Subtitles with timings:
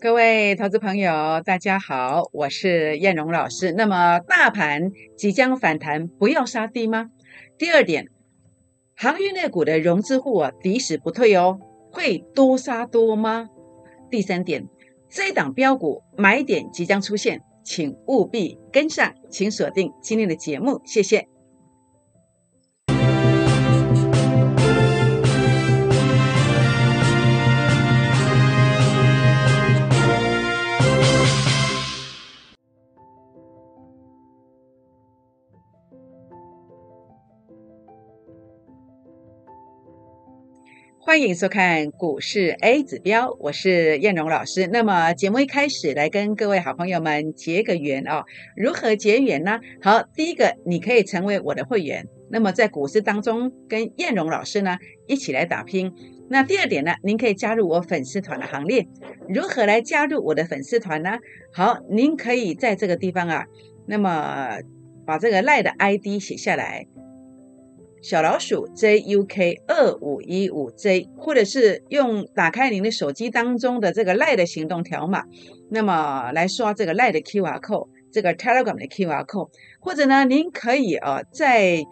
[0.00, 3.70] 各位投资朋友，大家好，我是燕荣老师。
[3.72, 7.10] 那么，大盘即将反弹，不要杀低吗？
[7.58, 8.08] 第二点，
[8.96, 11.60] 航运类股的融资户啊，抵死不退哦，
[11.92, 13.50] 会多杀多吗？
[14.10, 14.66] 第三点，
[15.08, 21.28] 这档标股买点即将出现，请务必跟上，请锁定今天的节目，谢谢。
[41.04, 44.68] 欢迎收看股市 A 指标，我是燕荣老师。
[44.68, 48.24] 那么节目一开始，来跟各位好朋友们结个缘哦。
[48.56, 49.58] 如何结缘呢？
[49.82, 54.78] 好，第一个，你可以成为我的会员，那么在股市当中跟燕荣老师呢
[55.08, 55.92] 一起来打拼。
[56.30, 58.86] 那第二点呢，您可以加入我粉丝团的行列。
[59.28, 61.18] 如何来加入我的粉丝团呢？
[61.52, 63.44] 好，您可以在这个地方啊，
[63.86, 64.56] 那么
[65.04, 66.86] 把这个赖的 ID 写下来。
[68.02, 75.22] 小老鼠 JUK 二五一五 J，或者是用打开您的手机当中的这个赖的行动条码，
[75.70, 81.84] 那么来刷这个赖的 QR code，这个 Telegram 的 QR code，或者呢，您可以啊，在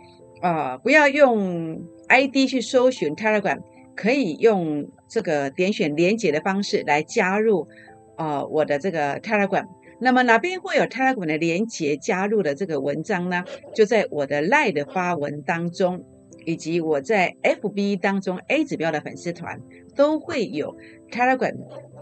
[0.42, 3.61] 啊不要用 ID 去搜寻 Telegram，
[3.94, 7.69] 可以用这个点选连接的方式来加入
[8.16, 9.64] 啊我的这个 Telegram。
[10.03, 13.45] 那么哪边会有 Telegram 的连接加入的这个文章呢？
[13.75, 16.05] 就在我的 Line 的发文当中，
[16.47, 19.61] 以及我在 FB 当中 A 指标的粉丝团
[19.95, 20.75] 都会有
[21.11, 21.55] Telegram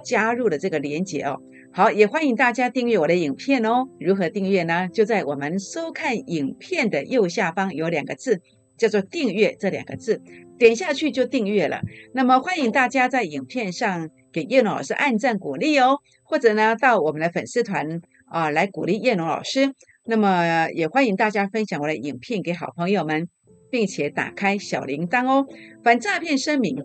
[0.04, 1.40] 加入的这个连接哦。
[1.72, 3.88] 好，也欢迎大家订阅我的影片哦。
[3.98, 4.88] 如何订阅呢？
[4.92, 8.40] 就在我们收看影片的右下方有两个字，
[8.76, 10.22] 叫做订阅这两个字，
[10.56, 11.82] 点下去就订阅了。
[12.14, 14.10] 那么欢迎大家在影片上。
[14.38, 19.72] 给叶龙老师按赞鼓励哦，或者呢到我们的粉丝团啊来鼓励叶龙老师。
[20.04, 23.28] 那么也欢迎大家分享我的影片给好朋友们，
[23.70, 25.44] 并且打开小铃铛哦。
[25.82, 26.76] 反诈骗声明：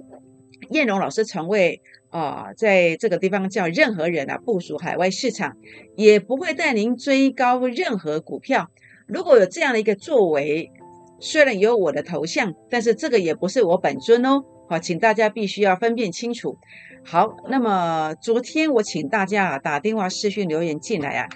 [0.71, 1.79] 叶龙老师从未
[2.09, 5.55] 啊在这个地方叫任何人啊部署海外市场，
[5.95, 8.67] 也不会带您追高任何股票。
[9.07, 10.71] 如果有这样的一个作为，
[11.19, 14.43] 虽然有我的头像，但是这个也不是我本尊哦。
[14.73, 16.57] 好，请大家必须要分辨清楚。
[17.05, 21.29] 好，那么昨天我请大家打电话私讯留言进来啊，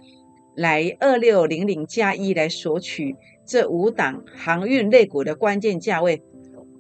[0.56, 3.16] 来二六零零加一来索取
[3.46, 6.24] 这五档航运类股的关键价位，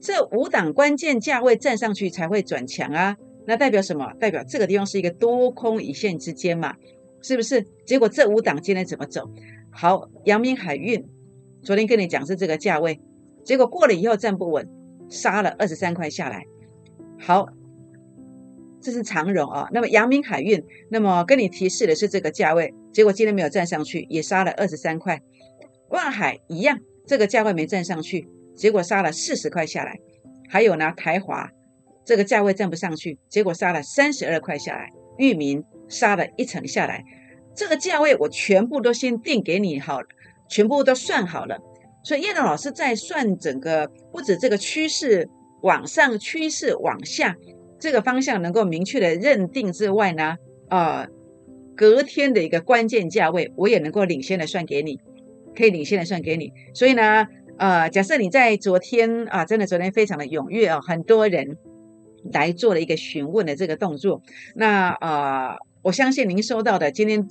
[0.01, 4.12] 这五档关键价位站上去才会转强啊，那代表什么？
[4.19, 6.74] 代表这个地方是一个多空一线之间嘛，
[7.22, 7.63] 是不是？
[7.85, 9.29] 结果这五档今天怎么走？
[9.69, 11.06] 好，阳明海运
[11.62, 13.00] 昨天跟你讲是这个价位，
[13.45, 14.68] 结果过了以后站不稳，
[15.09, 16.45] 杀了二十三块下来，
[17.19, 17.47] 好。
[18.79, 25.19] 这是长荣啊，那么阳明海运，那么跟你提示的是这个价位，结果今天没有站上去，也杀了二十三块。
[25.90, 30.00] 万海一样，这个价位没站上去，结果杀了四十块下来。
[30.47, 31.50] 还有呢，台华
[32.06, 34.89] 这个价位站不上去，结果杀了三十二块下来。
[35.18, 37.03] 裕民杀了一层下来，
[37.56, 40.07] 这个价位我全部都先定给你好了，
[40.47, 41.59] 全部都算好了。
[42.07, 45.28] 所以叶龙老师在算整个，不止这个趋势
[45.62, 47.35] 往上，趋势往下。
[47.78, 50.38] 这个方向能够明确的认定之外呢，
[50.69, 51.06] 啊，
[51.75, 54.97] 隔天的一个关键价位，我也能够领先的算给你，
[55.53, 56.50] 可以领先的算给你。
[56.73, 61.57] 所以呢，呃，假设你在昨天啊，真的昨天非常的踊跃啊，很多人
[62.31, 64.22] 来做了一个询问的这个动作，
[64.56, 67.28] 那啊，我相信您收到的今天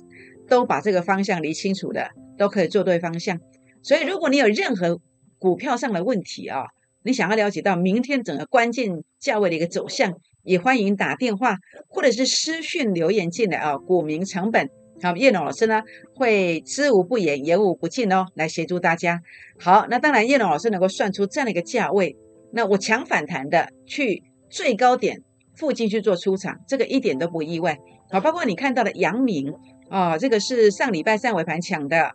[0.47, 3.39] 都把这个方向理清楚的，都可以做对方向。
[3.87, 4.99] 所以如果你有任何
[5.39, 6.65] 股票上的问题啊，
[7.03, 10.13] 你想要了解到明天整个关键价位的一个走向。
[10.43, 11.57] 也欢迎打电话
[11.89, 14.69] 或者是私讯留言进来啊，股民成本
[15.01, 15.81] 好，叶龙老师呢
[16.15, 19.21] 会知无不言，言无不尽哦，来协助大家。
[19.59, 22.15] 好，那当然叶龙老师能够算出这样的一个价位，
[22.53, 25.21] 那我强反弹的去最高点
[25.55, 27.77] 附近去做出场，这个一点都不意外。
[28.09, 29.53] 好，包括你看到的阳明
[29.89, 32.11] 啊，这个是上礼拜三尾盘抢的，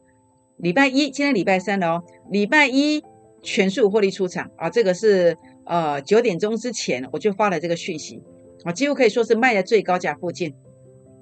[0.62, 3.02] 礼拜一今天礼拜三了哦，礼拜一
[3.42, 5.36] 全数获利出场啊，这个是。
[5.64, 8.20] 呃，九点钟之前我就发了这个讯息，
[8.64, 10.52] 啊，几乎可以说是卖在最高价附近。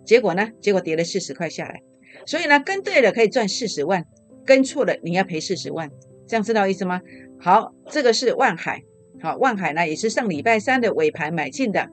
[0.02, 1.82] 结果呢，结果跌了四十块下来。
[2.24, 4.02] 所以呢，跟对了可以赚四十万，
[4.46, 5.90] 跟错了你要赔四十万，
[6.26, 7.02] 这样知道意思吗？
[7.38, 8.82] 好，这个是万海，
[9.20, 11.86] 好，万海呢也是上礼拜三的尾盘买进的。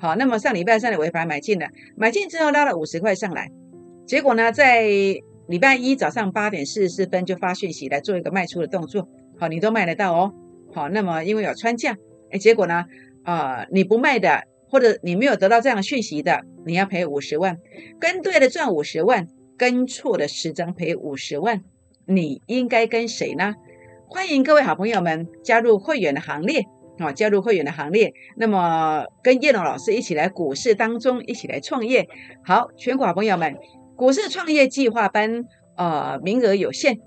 [0.00, 3.48] 好，那么上礼拜三的尾盘买进的，买进之后拉了五十块上来，
[4.08, 4.90] 结果呢，在
[5.48, 9.08] 礼拜一早上八点四十四分就发讯息来做一个卖出的动作。
[9.38, 10.32] 好，你都卖得到哦。
[10.72, 11.96] 好，那么因为有穿价，
[12.30, 12.84] 哎，结果呢，
[13.24, 17.58] 啊，你不卖的，或者你没有得到这样的讯息的，你要赔五十万。
[18.00, 19.26] 跟对了赚五十万，
[19.58, 21.62] 跟错了十张赔五十万，
[22.06, 23.54] 你应该跟谁呢？
[24.08, 26.64] 欢迎各位好朋友们加入会员的行列
[26.98, 27.12] 啊！
[27.12, 32.06] 加入会员的行列，那么跟叶龙老师一起来股市当中一起来创业。
[32.44, 33.56] 好，全国好朋友们，
[33.96, 35.44] 股市创业计划班
[35.76, 36.98] 呃名额有限，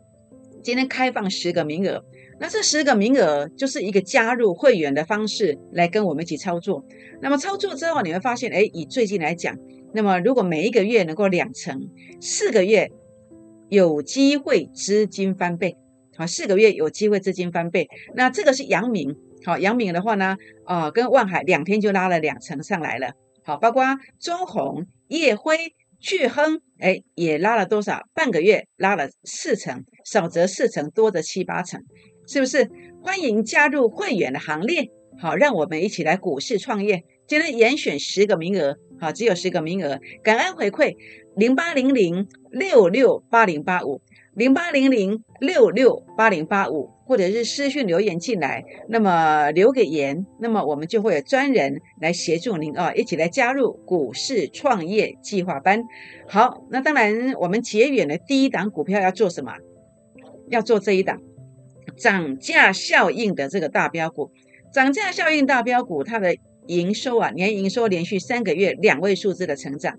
[0.64, 2.04] 今天开放十个名额。
[2.40, 6.84] 那这十个名额就是一个加入会员的方式来跟我们一起操作。
[7.22, 9.58] 那么操作之后，你会发现，哎，以最近来讲，
[9.94, 11.90] 那么如果每一个月能够两成，
[12.20, 12.92] 四个月
[13.70, 15.78] 有机会资金翻倍。
[16.18, 17.88] 好，四个月有机会资金翻倍。
[18.14, 19.16] 那这个是阳明，
[19.46, 20.36] 好，阳明的话呢，
[20.66, 23.14] 啊，跟万海两天就拉了两成上来了。
[23.44, 23.84] 好，包括
[24.20, 28.02] 中红、叶辉、巨亨，哎，也拉了多少？
[28.14, 31.82] 半个月拉了四成，少则四成，多则七八成，
[32.28, 32.70] 是不是？
[33.02, 34.90] 欢迎加入会员的行列。
[35.20, 37.04] 好，让我们一起来股市创业。
[37.28, 40.00] 今天严选十个名额，好，只有十个名额。
[40.24, 40.96] 感恩回馈
[41.36, 44.02] 零八零零六六八零八五。
[44.36, 55.84] 零八零零六六八零八五，或者是私讯留言进来，那么留个言，那么我们就会有专人来协助您啊，一起来加入股市创业计划班。
[56.28, 59.54] 好，那当然我们结缘的第一档股票要做什么？
[60.50, 61.22] 要做这一档
[61.98, 64.32] 涨价效应的这个大标股。
[64.74, 66.36] 涨价效应大标股，它的
[66.68, 69.98] 营收啊，年营收连续三个月两位数字的成长。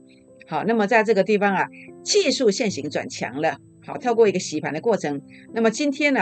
[0.48, 1.66] 好，那么在这个地方啊，
[2.04, 3.58] 技术线型转强了。
[3.84, 5.22] 好，跳过一个洗盘的过程。
[5.54, 6.20] 那么今天呢？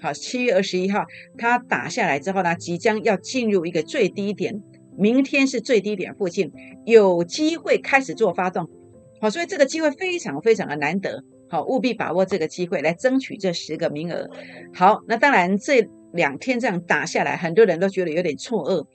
[0.00, 1.04] 好，七月二十一号，
[1.38, 4.62] 它打下来之后呢，即将要进入一个最低点。
[4.98, 6.50] 明天是最低点附近，
[6.84, 8.68] 有机会开始做发动。
[9.20, 11.22] 好，所以这个机会非常非常的难得。
[11.48, 14.28] 好，务必把握这个机会来争取这十个名额。
[14.74, 18.86] 好，那当然这两天这样打下来，很多人都觉得有点错愕。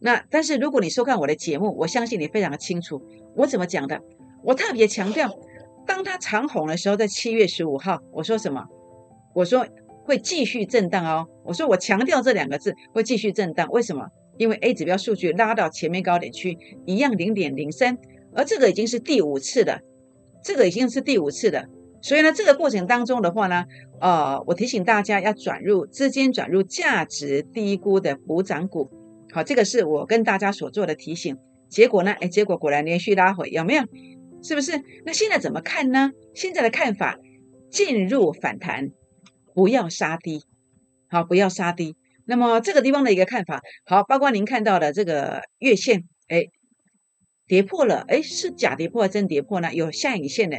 [0.00, 3.02] 那但是如果你收看我的节目，我相信你非常的清楚
[3.34, 4.00] 我怎么讲的。
[4.42, 5.30] 我特别强调。
[5.86, 8.66] 当它长红的时候，在七月十五号，我说什么？
[9.34, 9.66] 我说
[10.08, 11.28] 会继续震荡哦。
[11.44, 14.06] 我说我强调这两个字会继续震荡，为什么？
[14.38, 16.56] 因为 A 指标数据拉到前面高点区
[16.86, 17.98] 一样零点零三，
[18.34, 19.82] 而这个已经是第五次的，
[20.42, 21.68] 这个已经是第五次的。
[22.00, 23.66] 所以呢，这个过程当中的话呢，
[24.00, 28.88] 呃，我提醒大家要转入资金转入价值低估的补涨股。
[29.30, 31.36] 好，这个是我跟大家所做的提醒。
[31.68, 32.12] 结果呢？
[32.12, 33.82] 哎，结果果然连续拉回，有没有？
[34.42, 34.80] 是不是？
[35.04, 36.12] 那现在怎么看呢？
[36.32, 37.18] 现在的看法，
[37.70, 38.88] 进入反弹，
[39.58, 40.44] 不要杀低，
[41.08, 41.96] 好，不要杀低。
[42.26, 46.44] 那么这个地方的一个看法，好，包括您看到的这个月线，哎，
[47.48, 49.74] 跌破了，哎，是假跌破还真跌破呢？
[49.74, 50.58] 有下影线的，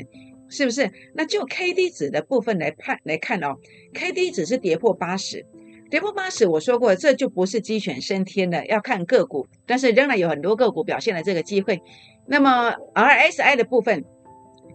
[0.49, 0.91] 是不是？
[1.15, 3.55] 那就 K D 值的部分来判来看哦
[3.93, 5.45] ，K D 值是跌破八十，
[5.89, 11.81] 跌破八十，我说过，这就不是鸡犬升天的，要看个股，但是仍然有很多个股表现了这个机会。
[12.27, 14.03] 那么 RSI 的部分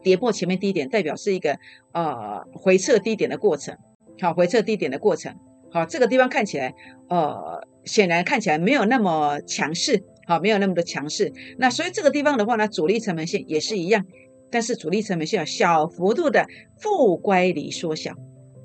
[0.03, 1.59] 跌破前面低点，代表是一个
[1.93, 3.77] 呃回撤低点的过程，
[4.21, 5.35] 好，回撤低点的过程，
[5.71, 6.75] 好，这个地方看起来
[7.09, 11.33] 呃显然看起来没有那么强势，好，没有那么多强势。
[11.59, 14.05] 那所以这个地方的话呢，主力成本线也是一样，
[14.51, 16.47] 但是主力成本线小幅度的
[16.79, 18.15] 负乖离缩小，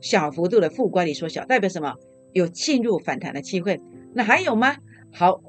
[0.01, 1.95] 小幅度的负乖离缩小，代表什么？
[2.31, 3.81] 有进入反弹的机会。
[4.13, 4.78] 那还有吗？
[5.12, 5.42] 好，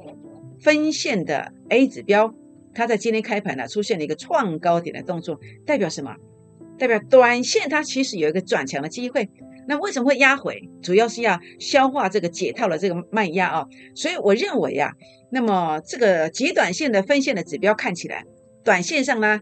[0.60, 2.34] 分线的 A 指标。
[2.72, 6.14] 它在今天开盘呢，出现了一个创高点的动作，代表什么？
[6.78, 9.28] 代表短线它其实有一个转强的机会。
[9.70, 10.60] 那为什么会压回？
[10.82, 13.66] 主要是要消化这个解套的这个卖压啊。
[13.94, 14.90] 所以我认为啊，
[15.30, 18.24] 那么这个极短线的分线的指标看起来，
[18.64, 19.38] 短线上呢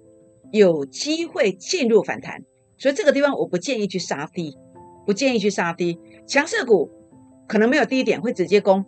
[0.53, 2.43] 有机会进入反弹。
[2.77, 4.55] 所以这个地方我不建议去杀低，
[5.07, 5.99] 不建议去杀低。
[6.27, 6.91] 强势股
[7.49, 8.85] 可能没有低点会直接攻。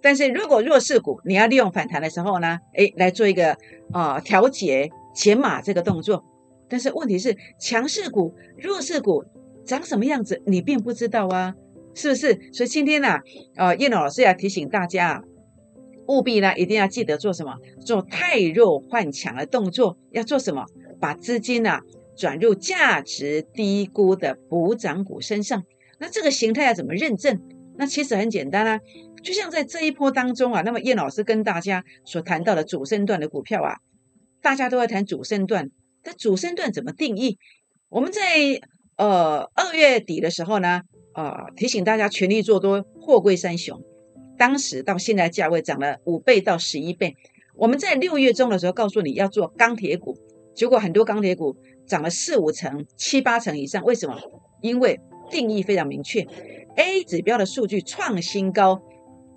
[0.00, 3.56] 但是如果弱势股，你要利用反弹的时候呢，哎，来做一个
[3.92, 6.24] 啊调节减码这个动作。
[6.68, 9.24] 但是问题是，强势股、弱势股
[9.68, 11.54] 长什么样子，你并不知道啊，
[11.94, 12.40] 是不是？
[12.54, 13.18] 所以今天呢，
[13.56, 15.22] 呃，叶老师要提醒大家，
[16.06, 17.54] 务必呢一定要记得做什么？
[17.84, 19.98] 做太弱换强的动作。
[20.10, 20.64] 要做什么？
[20.98, 21.80] 把资金呢
[22.16, 25.62] 转入价值低估的补涨股身上。
[25.98, 27.38] 那这个形态要怎么认证？
[27.76, 28.80] 那其实很简单啊。
[29.22, 33.76] 就像在这一波当中啊，那么叶老师跟大家所谈到的主升段的股票啊，
[34.40, 35.70] 大家都在谈主升段，
[36.02, 37.36] 但主升段怎么定义？
[37.90, 38.22] 我们在
[38.98, 40.82] 呃二月底的时候呢，
[41.14, 43.80] 啊提醒大家全力做多货柜三雄，
[44.36, 47.16] 当时到现在价位涨了五倍到十一倍。
[47.56, 50.14] 我们在六月中的时候告诉你要做钢铁股，
[50.54, 54.14] 结果很多钢铁股涨了四五成、七八成以上，为什么？
[54.60, 55.00] 因为
[55.30, 56.26] 定义非常明确
[56.76, 58.82] ，A 指标的数据创新高。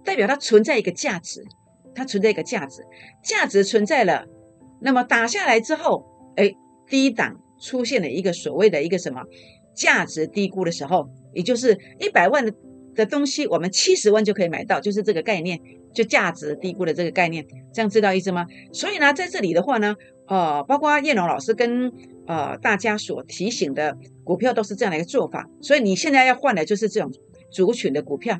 [0.04, 1.44] 代表它存在一个价值，
[1.94, 2.82] 它存在一个价值，
[3.24, 4.26] 价值存在了，
[4.82, 6.04] 那么打下来之后，
[6.36, 6.52] 哎，
[6.88, 9.22] 低档出现了一个所谓的一个什么
[9.74, 12.54] 价值低估的时候，也就是一百万的
[12.96, 15.60] 的东西，我们七十万就可以买到，就是这个概念，
[15.94, 18.46] 就价值低估的这个概念，这样知道意思吗？
[18.74, 19.96] 所以呢，在这里的话呢，
[20.28, 21.92] 呃，包括叶龙老师跟
[22.28, 27.12] 呃大家所提醒的股票都是这样的一个做法，所以你现在要换的就是这种
[27.52, 28.38] 族群的股票。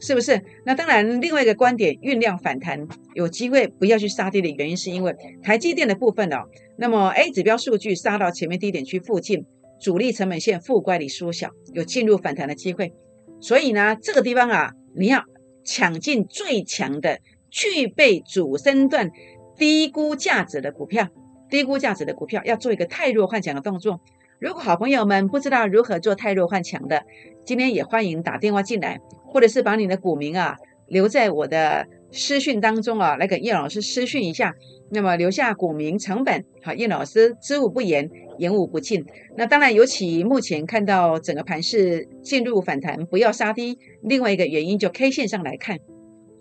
[0.00, 0.40] 是不是？
[0.66, 6.44] 那当然，另外一个观点，酝酿反弹有机会不要去杀跌的原因，是因为台积电的部分哦。
[6.76, 9.46] 那么 A 指标数据杀到前面低点区附近，
[9.80, 12.92] 主力成本线负乖离缩小，有进入反弹的机会。
[13.40, 15.22] 所以呢，这个地方啊，你要
[15.64, 17.20] 抢进最强的、
[17.50, 19.10] 具备主升段
[19.56, 21.08] 低估价值的股票，
[21.48, 24.00] 低估价值的股票要做一个太弱换强的动作。
[24.40, 27.04] 如果好朋友们不知道如何做太弱换强的，
[27.46, 29.00] 今天也欢迎打电话进来。
[29.34, 34.54] 或者是把你的股名啊留在我的私讯当中啊，来给叶老师私讯一下。
[34.90, 39.04] 那么留下股名、成本，好，叶老师知无不言，言无不尽。
[39.36, 43.76] 那当然，尤其目前看到整个盘势进入反弹，不要杀低。
[44.02, 45.78] 另外一个原因，就 K 线上来看，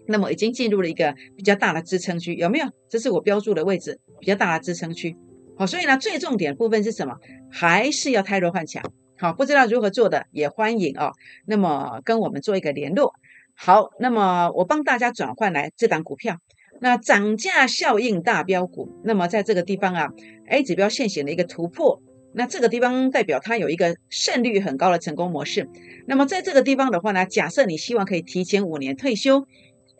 [0.08, 2.68] 那么已经进入了一个比较大的支撑区，有没有？
[2.88, 5.16] 这是我标注的位置，比较大的支撑区。
[5.58, 7.16] 好，所以呢，最重点部分是什么？
[7.50, 8.84] 还是要太弱换强。
[9.24, 11.13] 好，不知道如何做的也欢迎哦。
[11.46, 13.13] 那么跟我们做一个联络。
[13.56, 16.39] 好，那么我帮大家转换来这档股票。
[16.82, 20.10] 那涨价效应大标股，那么在这个地方啊
[20.50, 22.01] ，A 指标现行的一个突破。
[22.34, 25.70] 那这个地方代表它有一个胜率很高的成功模式。
[26.06, 29.48] 那么在这个地方的话呢，假设你希望可以提前五年退休，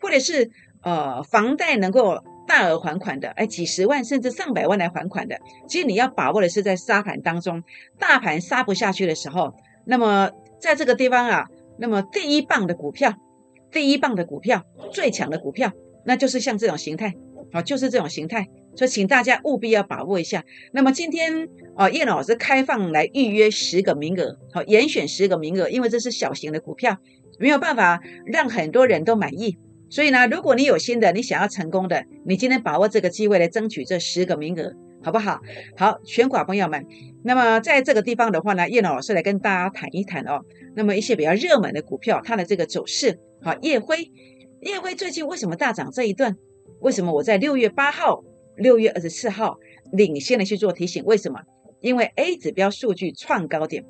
[0.02, 0.50] 或者是
[0.82, 2.22] 呃房贷能够。
[2.46, 7.62] 大额还款的，哎，几十万甚至上百万来还款的，其实你要把握的是在杀盘当中，
[7.98, 11.46] 大盘杀不下去的时候，那么在这个地方啊，
[11.78, 13.14] 那么第一棒的股票，
[13.70, 15.72] 第一棒的股票，最强的股票，
[16.04, 17.14] 那就是像这种形态，
[17.52, 20.44] 啊，就是这种形态，所以请大家务必要把握一下。
[20.72, 26.98] 那么今天啊，叶老师开放来预约十个名额，好，严选十个名额，因为这是小型的股票，
[27.38, 29.58] 没有办法让很多人都满意。
[29.90, 34.72] 所以呢，如果你有心的，你想要成功的，你今天把握这个机会来争取这十个名额，
[35.02, 35.40] 好不好？
[35.76, 36.84] 好，全款朋友们，
[37.22, 40.40] 那么在这个地方的话呢，叶老师来跟大家谈一谈哦。
[40.74, 44.10] 那么一些比较热门的股票，它的这个走势，好，叶辉，
[44.62, 46.36] 叶辉最近为什么大涨这一段？
[46.80, 48.24] 为什么我在六月八号、
[48.56, 49.56] 六月二十四号
[49.92, 51.04] 领先的去做提醒？
[51.04, 51.40] 为什么？
[51.80, 53.84] 因为 A 指标数据创高点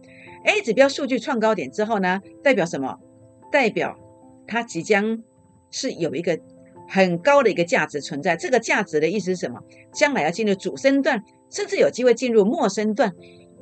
[0.45, 2.99] ，A 指标数据创高点之后呢，代表什么？
[3.51, 3.97] 代表
[4.47, 5.23] 它即将。
[5.75, 6.39] 是有一个
[6.89, 9.61] 很高的一个价值存在，这个价值的意思是什么？
[9.93, 13.13] 将来要进入主升段，甚至有机会进入末升段。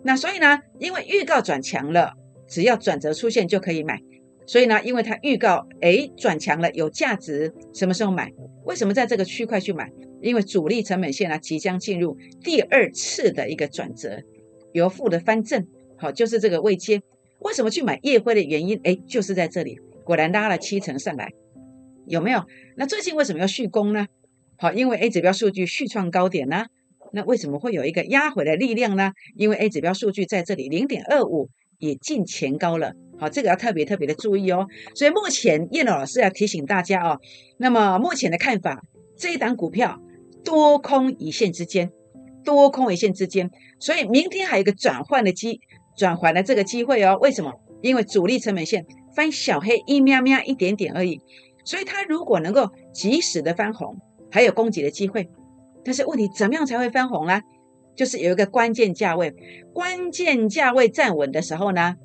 [0.04, 2.12] 那所以呢，因为预告转强了，
[2.46, 3.98] 只要转折出现就可以买。
[4.46, 8.30] 所以呢，因为它预告哎转强了，有价值，什么时候买？
[8.66, 9.90] 为什么在这个区块去买？
[10.20, 14.20] 因为主力成本线呢即将进入第二次的一个转折，
[14.72, 15.66] 由负的翻正，
[15.96, 17.00] 好，就是这个位阶。
[17.38, 18.78] 为什么去买夜辉的原因？
[18.84, 21.32] 哎，就是在这里，果然拉了七成上来。
[22.06, 22.44] 有没有？
[22.76, 24.06] 那最近为什么要续攻呢？
[24.56, 26.66] 好，因为 A 指标数据续创高点呢。
[27.12, 29.12] 那为什么会有一个压回的力量呢？
[29.36, 32.92] 因为 A 指标数据在这里零点二五也进前高了。
[33.18, 34.66] 好，这个要特别特别的注意哦。
[34.94, 37.18] 所以目前叶老师要提醒大家哦。
[37.58, 38.82] 那么目前的看法，
[39.16, 40.00] 这一档股票
[40.44, 41.90] 多空一线之间，
[42.44, 45.60] 多空一线之间，所以明天还有一个转换的机
[45.96, 47.18] 转换的这个机会哦。
[47.20, 47.52] 为什么？
[47.82, 51.20] 因为主力成本线翻小黑一喵喵一点点而已。
[51.64, 53.96] 所以它如果能够及时的翻红，
[54.30, 55.28] 还有攻击的机会。
[55.84, 57.40] 但是问题怎么样才会翻红呢？
[57.94, 59.34] 就是有一个关键价位，
[59.74, 61.96] 关键价位站稳的时候呢，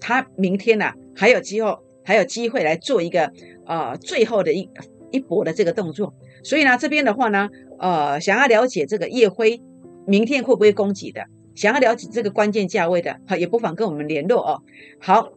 [0.00, 3.30] 它明天呢还有机会，还有机会来做一个
[3.66, 4.68] 呃最后的一
[5.10, 6.14] 一搏的这个动作。
[6.42, 9.60] 所以呢，这边的话呢，呃，想要了解这个夜辉
[10.06, 14.62] 明天会不会攻击的，想要了解这个关键价位的，好，也不妨跟我们联络哦。
[15.00, 15.28] 好，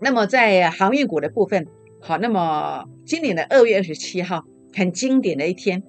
[0.00, 1.66] 那么在航运股的部分。
[2.02, 4.42] 好，那么今年的二月二十七号，
[4.74, 5.82] 很经典的一天。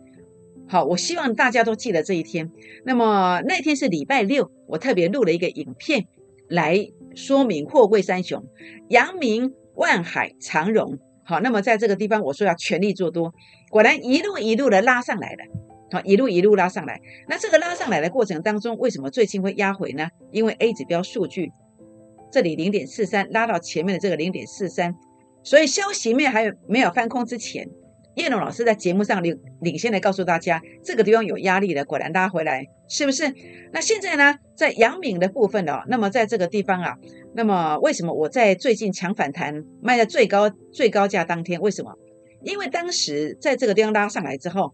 [0.67, 2.51] 好，我希望大家都记得这一天。
[2.85, 6.05] 那么那天是礼拜六，我特别录了一个影片
[6.49, 8.43] 来说明货柜三雄：
[8.89, 10.99] 阳明、万海、长荣。
[11.23, 13.33] 好，那么在这个地方，我说要全力做多，
[13.69, 15.43] 果然一路一路的拉上来了。
[15.91, 16.99] 好，一路一路拉上来。
[17.29, 20.09] 那这个拉上来的过程当中，为什么最近会压回呢？
[20.31, 21.51] 因为 A 指标数据
[22.31, 24.93] 这里零点四三拉到前面的这个零点四三。
[25.43, 27.67] 所以消息面还没有翻空之前，
[28.15, 33.33] 叶龙老师在节目上领领先的告诉大家，这个地方有压力的，果然拉回来，是不是？
[33.71, 36.97] 那现在呢，在阳明的部分哦，那么在这个地方啊，
[37.33, 41.59] 那么为什么我在最近抢反弹卖在最高最高价当天？
[41.61, 41.97] 为什么？
[42.43, 44.73] 因为当时在这个地方拉上来之后，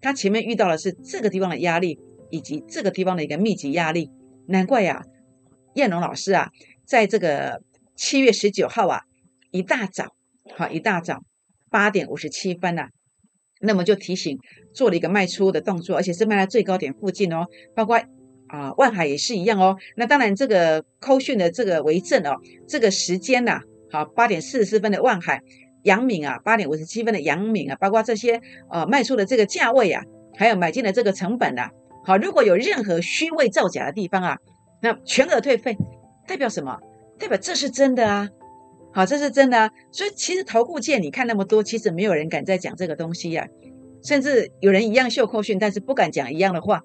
[0.00, 1.98] 它前面遇到的是这个地方的压力，
[2.30, 4.10] 以及这个地方的一个密集压力，
[4.46, 5.04] 难怪呀，
[5.74, 6.50] 燕龙老师啊，
[6.86, 7.60] 在这个
[7.96, 9.02] 七月十九号啊，
[9.50, 10.14] 一大早，
[10.56, 11.20] 好一大早
[11.70, 12.88] 八点五十七分呐，
[13.60, 14.38] 那么就提醒
[14.74, 18.00] 做了一个卖出的动作，而且是卖在最高点附近哦，包括
[18.48, 19.76] 啊万海也是一样哦。
[19.96, 22.36] 那当然这个扣讯的这个为证哦，
[22.66, 25.42] 这个时间呐，好八点四十四分的万海。
[25.84, 30.02] 杨敏啊，八点五十七分的杨敏啊，包括这些呃卖出的这个价位啊，
[30.36, 31.70] 还有买进的这个成本啊，
[32.04, 34.36] 好，如果有任何虚伪造假的地方啊，
[34.82, 35.76] 那全额退费，
[36.26, 36.76] 代表什么？
[37.16, 38.28] 代表这是真的啊，
[38.98, 39.70] 好，这是真的。
[39.92, 43.46] 所以其实投顾界你看那么多，其实没有人敢再讲这个东西呀，
[44.02, 46.82] 甚至有人一样秀扣讯，但是不敢讲一样的话。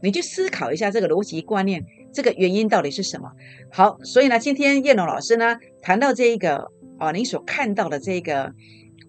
[0.00, 3.32] 你去思考一下这个逻辑观念，这个原因到底是什么？
[3.72, 6.70] 好，所以呢，今天叶龙老师呢谈到这一个。
[6.98, 8.52] 啊，您所看到的这个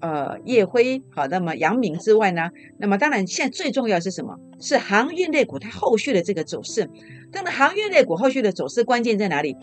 [0.01, 2.49] 呃叶辉，好，那么阳明之外呢，
[2.79, 4.35] 那么当然现在最重要是什么？
[4.59, 6.89] 是航运类股它后续的这个走势。
[7.31, 9.55] 当然，航运类股后续的走势关键在哪里？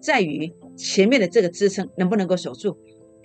[0.00, 2.76] 在于前面的这个支撑能不能够守住？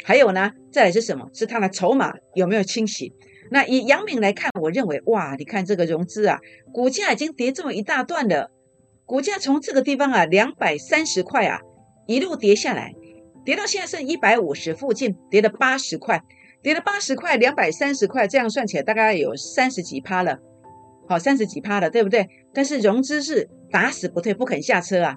[0.04, 1.30] 还有呢，再来是什么？
[1.34, 3.14] 是它的筹码有没有清洗？
[3.52, 6.40] 那以阳明来看，我认为哇，你看这个融资啊，
[6.74, 8.52] 股价已经跌这么一大段了，
[9.06, 11.62] 股价从这个地方啊两百三十块啊
[12.08, 12.94] 一路跌下来。
[13.46, 16.20] 跌到现在剩一百五十附近，跌了八十块，
[16.64, 20.40] 跌了八十块，两百三十块，这样算起来大概有三十几趴了，
[21.08, 22.28] 好，三十几趴了，对不对？
[22.56, 25.16] 但是融资是打死不退，不肯下车啊，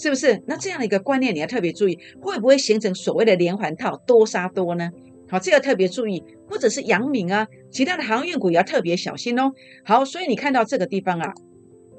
[0.00, 0.42] 是不是？
[0.46, 4.90] 那这样的一个观念你要特别注意，会不会形成所谓的连环套多杀多呢？
[5.28, 9.52] 好，这个特别注意，或者是阳明啊，其他的航运股也要特别小心哦。
[9.84, 11.34] 好，所以你看到这个地方啊，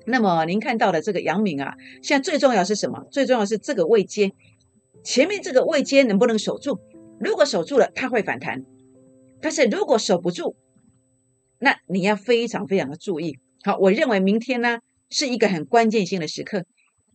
[0.07, 3.05] 那么您看到的这个阳明啊，现在最重要是什么？
[3.11, 4.31] 最重要是这个位阶。
[5.03, 6.79] 前面这个位阶能不能守住？
[7.19, 8.61] 如果守住了，它会反弹；
[9.39, 10.55] 但是如果守不住，
[11.59, 13.37] 那你要非常非常的注意。
[13.63, 14.79] 好，我认为明天呢
[15.11, 16.65] 是一个很关键性的时刻，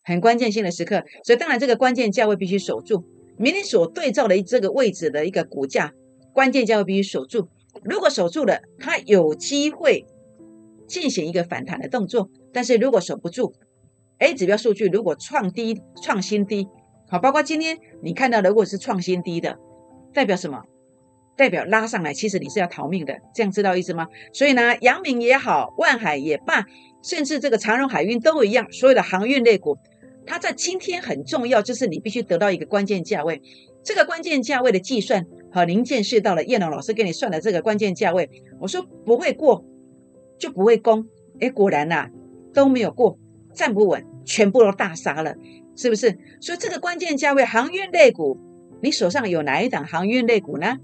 [0.06, 1.02] 很关键性的时刻。
[1.22, 3.04] 所以当然这个关键价位必须守住。
[3.36, 5.92] 明天所对照的这个位置的一个股价
[6.32, 7.48] 关键价位必须守住。
[7.84, 10.06] 如果守住了，它有机会
[10.86, 13.52] 进行一个反弹的动作；但是如果守不住
[14.20, 16.66] ，A 指标数据如果创低、创新低。
[17.08, 19.58] 好，包括今天你看到，如果是创新低的，
[20.14, 20.62] 代表什么？
[21.36, 24.06] 代表拉上来，其实你是要逃命的，这样知道意思吗？
[24.32, 26.64] 所以呢，阳明也好，万海也罢，
[27.02, 29.76] 甚至这个长荣海运都一样，所有的航运类股，
[30.26, 33.40] 它在今天很重要，就是你必须得到一个关键价位。
[33.82, 38.28] 这个关键价位的计算，好，您见识到了叶龙老师给你算的这个关键价位，
[38.60, 39.64] 我说不会过
[40.38, 41.06] 就不会攻，
[41.40, 42.08] 哎，果然呐
[42.52, 43.18] 都没有过，
[43.54, 45.34] 站不稳，全部都大杀了。
[45.78, 46.16] 是不是？
[46.40, 48.38] 所以这个关键价位航运类股，
[48.82, 50.78] 你手上有哪一档航运类股呢？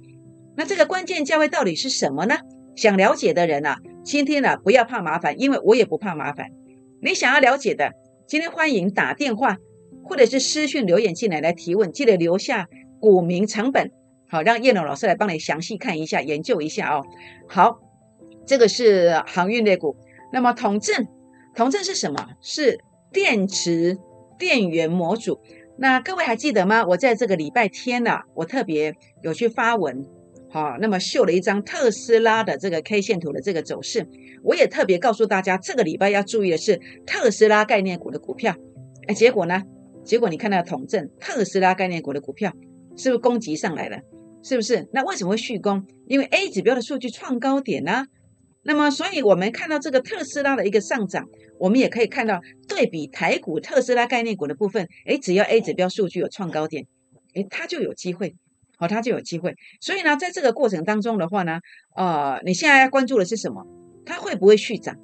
[0.55, 2.37] 那这个关键价位到底是什么呢？
[2.77, 6.51] 想了解的人啊，今天呢不要怕麻烦，因为我也不怕麻烦。
[7.01, 7.95] 你想要了解的，
[8.33, 9.59] 今天欢迎打电话
[10.03, 12.67] 或者是私讯留言进来来提问，记得留下
[12.99, 13.93] 股民成本，
[14.27, 17.05] 好让叶龙老师来帮你详细看一下、研究一下哦。
[17.47, 17.79] 好，
[18.47, 19.99] 这个是航运类股。
[20.33, 21.07] 那么统正，
[21.55, 22.27] 统正是什么？
[22.41, 22.81] 是
[23.13, 23.99] 电池。
[24.39, 25.39] 电源模组，
[25.77, 26.87] 那各位还记得吗？
[26.87, 30.07] 我在这个礼拜天呢，我特别有去发文，
[30.53, 34.07] 好，那么秀了一张特斯拉的这个 K 线图的这个走势，
[34.43, 38.55] 我也特别告诉大家，这个礼拜要注意的是特斯拉概念股的股票。
[39.07, 39.63] 哎，结果呢？
[40.05, 42.53] 结果你看到统证特斯拉概念股的股票
[42.99, 43.99] 是不是攻击上来了？
[44.43, 44.87] 是不是？
[44.93, 45.87] 那为什么会续攻？
[46.07, 48.05] 因为 A 指标的数据创高点呢？
[48.63, 51.27] 那么，所以我们看到这个特斯拉的一个上涨，
[51.59, 56.85] 我们也可以看到对比台股特斯拉概念股的部分，诶，只要 A 指标数据有创高点，
[57.33, 58.35] 诶，它就有机会，
[58.83, 59.55] 好，它就有机会。
[59.81, 61.61] 所以呢，在这个过程当中的话呢，
[61.95, 63.65] 呃，你现在要关注的是什么？
[64.05, 64.97] 它会不会续涨？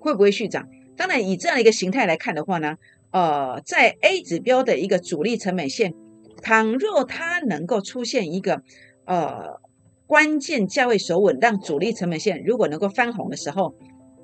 [0.00, 0.66] 会不会续涨？
[0.96, 2.76] 当然，以这样的一个形态来看的话呢，
[3.10, 5.92] 呃，在 A 指标的一个主力成本线，
[6.40, 8.62] 倘若它能够出现一个，
[9.04, 9.60] 呃。
[10.08, 13.74] 关键价位守稳，让主力成本线如果能够翻红的时候，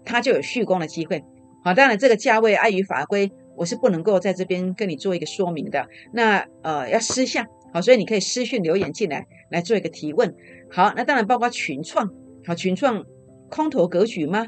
[0.04, 1.24] 它就有续攻的机会。
[1.64, 5.88] 好，当然这个价位碍于法规，我是不能够在这边跟你做一个说明的。
[6.12, 10.34] 那呃要私下好，所以你可以私讯留言进来来做一个提问。
[10.70, 12.10] 好，那当然包括群创，
[12.44, 13.04] 好群创
[13.48, 14.46] 空头格局吗？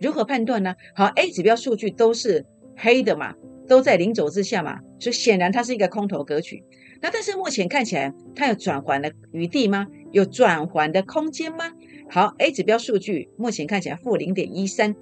[0.00, 0.74] 如何判断呢？
[0.94, 2.44] 好，A 指标数据都是
[2.76, 3.34] 黑的嘛，
[3.68, 6.62] 都在零轴之下嘛，所以显然它是一个空头格局。
[7.02, 9.86] 那但是目前看起来它有转环的余地吗？
[10.12, 11.72] 有转环的空间吗？
[12.10, 14.94] 好，A 指标数据目前看起来负零点一三，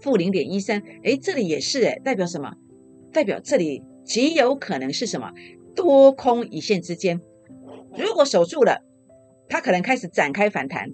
[0.00, 2.52] 负零点一三，哎，这里也是哎，代表什么？
[3.12, 5.32] 代表这里极有可能是什么？
[5.76, 7.20] 多空一线之间，
[7.96, 8.82] 如果守住了，
[9.48, 10.88] 它可能开始展开反弹，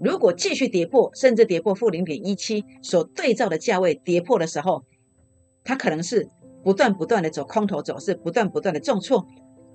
[0.00, 4.84] 如果继续跌破，甚至跌破负零点一七所对照的价位跌破的时候，
[5.64, 6.28] 它可能是
[6.62, 9.26] 不断不断的走空头走势，不断不断的重挫。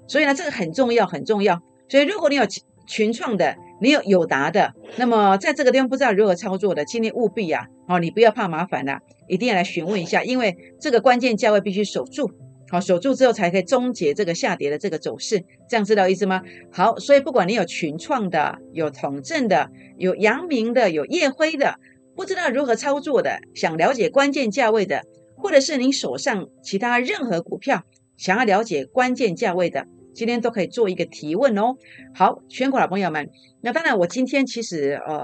[0.08, 1.62] 所以呢，这个很重要，很重要。
[1.88, 2.44] 所以如果你有
[2.86, 12.32] 群创的，你有友达的，那么在这个地方不知道如何操作的，今天务必啊，哦，你不要怕麻烦了，一定要来询问一下，因为这个关键价位必须守住。
[12.70, 16.42] 好，守住之后才可以终结这个下跌的这个走势，这样知道意思吗？
[16.72, 21.80] 好，所以不管你有群创的、有统正的、有阳明的、有夜辉的，
[22.16, 25.02] 不知道如何操作的，想了解关键价位的，
[25.36, 27.84] 或者是您手上其他任何股票
[28.18, 31.76] 想要了解关键价位的，今天都可以做一个提问哦。
[32.14, 33.30] 好，全国老朋友们，
[33.62, 35.24] 那当然我今天其实呃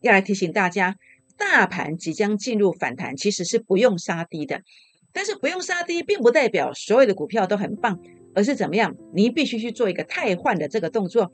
[0.00, 0.96] 要来提醒大家，
[1.38, 4.62] 大盘即将进入反弹，其实是不用杀低的。
[5.12, 7.98] 但是不用杀低，并不代表所有的股票都很棒，
[8.34, 8.94] 而是怎么样？
[9.12, 11.30] 你必须去做一个汰换的这个动作，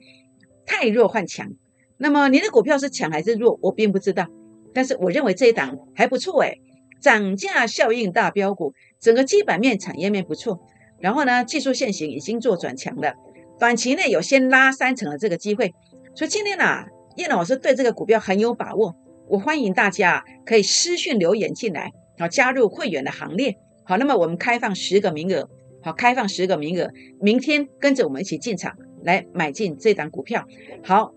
[0.65, 1.51] 太弱换强。
[1.97, 3.59] 那么你的股票是强还是弱？
[3.61, 4.27] 我并不知道。
[4.73, 6.59] 但是我认为这一档还不错，诶
[7.01, 10.59] 涨价效应大标股，整个基本面、产业面不错。
[10.99, 13.13] 然后呢，技术线型已经做转强了，
[13.59, 15.73] 短期内有先拉三成的这个机会。
[16.15, 16.85] 所以今天呢，
[17.15, 18.95] 叶老师对这个股票很有把握，
[19.27, 23.55] 我欢迎大家可以私讯留言进来，好加入会员的行列。
[23.87, 25.49] 好，那么我们开放十个名额，
[25.81, 30.45] 好，开放十个名额，明天跟着我们一起进场来买进这档股票。
[30.83, 31.13] 好，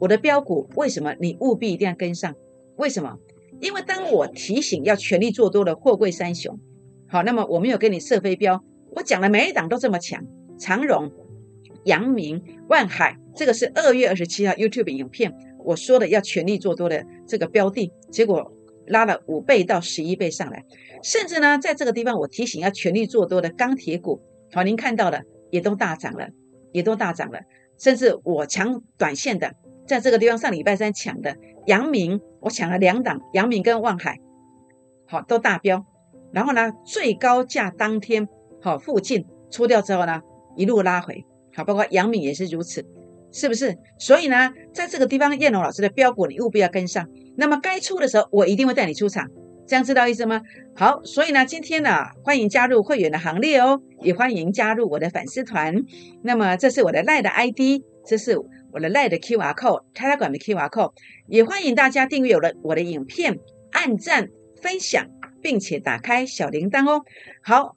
[0.00, 2.34] 我的标股为什么你务必一定要跟上？
[2.76, 3.16] 为什么？
[3.60, 6.58] 因为当我提醒要全力做多的货柜三雄，
[7.06, 8.64] 好，那么我没有给你设飞镖，
[8.96, 10.20] 我讲的每一档都这么强，
[10.58, 11.12] 长荣、
[11.84, 15.32] 阳明、万海，这个是二月二十七号 YouTube 影片
[15.64, 18.52] 我说的要全力做多的这个标的，结果
[18.88, 20.64] 拉了五倍到十一倍上来。
[21.02, 24.20] 甚至呢，在这个地方，我提醒要全力做多的钢铁股，
[24.52, 26.28] 好，您看到的也都大涨了，
[26.72, 27.38] 也都大涨了。
[27.78, 29.54] 甚至我抢短线的，
[29.86, 34.18] 在这个地方上礼拜三抢的阳明，我抢了两档，阳明跟望海，
[35.06, 35.84] 好，都大标。
[36.32, 38.28] 然后呢，最高价当天
[38.60, 40.20] 好附近出掉之后呢，
[40.56, 41.24] 一路拉回，
[41.54, 42.84] 好，包括阳明也是如此，
[43.32, 43.76] 是不是？
[43.98, 47.08] 所以呢，在这个地方，燕龙老师的标股你务必要跟上。
[47.36, 49.28] 那么该出的时候，我一定会带你出场。
[49.66, 50.40] 这样知道意思吗？
[50.74, 55.84] 好，所以呢，今天呢，欢迎加入会员的行列哦，也欢迎加入我的粉丝团。
[56.22, 58.38] 那么，这是我的赖的 ID，这是
[58.72, 60.92] 我的赖的 QR code，泰拉管的 QR code。
[61.26, 63.38] 也欢迎大家订阅我的我的影片，
[63.72, 64.28] 按赞、
[64.62, 65.06] 分享，
[65.42, 67.02] 并且打开小铃铛哦。
[67.42, 67.76] 好，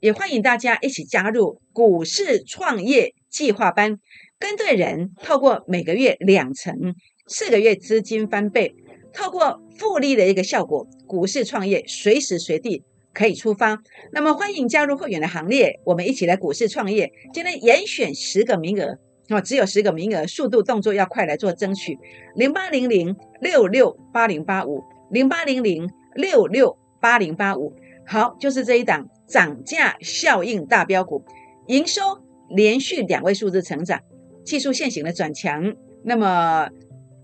[0.00, 4.00] 也欢迎大家一起加入股市创业计划班，
[4.38, 6.94] 跟对人，透过每个月两成，
[7.26, 8.74] 四个月资金翻倍。
[9.12, 13.82] 透过复利的一个效果，股市创业随时随地可以出发。
[14.12, 17.10] 那么欢迎加入会员的行列，我们一起来股市创业。
[17.32, 18.96] 今天严选十个名额，
[19.30, 21.98] 哦，只有十个名额，速度动作要快来做争取。
[22.36, 27.74] 零八零零六六八零八五，零八零零六六八零八五。
[28.06, 31.24] 好，就是这一档涨价效应大标股，
[31.66, 32.02] 营收
[32.50, 34.00] 连续两位数字成长，
[34.48, 35.74] 技术线型的转强。
[36.02, 36.68] 那么。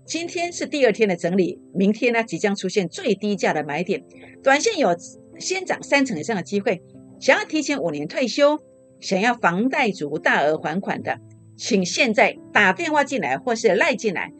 [0.07, 4.03] 今天是第二天的整理，明天呢即将出现最低价的买点，
[4.43, 4.95] 短线有
[5.39, 6.79] 先涨三成以上的机会。
[7.19, 8.59] 想要提前五年退休，
[8.99, 11.17] 想要房贷族大额还款的，
[11.57, 14.31] 请现在打电话进来或是赖进来，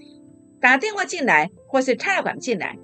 [0.61, 2.77] 打电话进来或是泰管进来，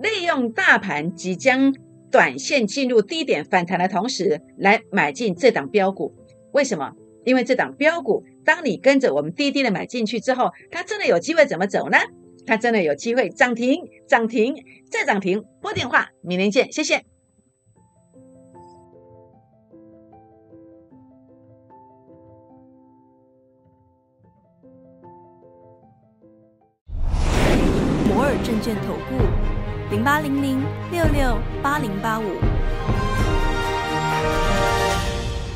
[0.00, 1.74] 利用大盘即将
[2.12, 6.14] 短线进入低点反弹的同时，来买进这档标股。
[6.52, 6.92] 为什么？
[7.24, 11.98] 因为这档标股，当你跟着我们滴滴的买进去之后，它真的有机会怎么走呢？
[12.46, 14.54] 它真的有机会涨停、涨停
[14.90, 15.44] 再涨停。
[15.60, 17.04] 拨电话，明天见，谢谢。
[28.08, 32.24] 摩尔证券投顾零八零零六六八零八五。